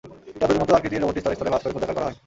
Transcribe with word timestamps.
ট্যাবলেটের 0.39 0.61
মতো 0.63 0.71
আকৃতির 0.77 1.01
রোবটটি 1.01 1.19
স্তরে 1.21 1.35
স্তরে 1.37 1.51
ভাঁজ 1.53 1.61
করে 1.63 1.71
ক্ষুদ্রাকার 1.73 1.95
করা 1.97 2.05
হয়। 2.07 2.17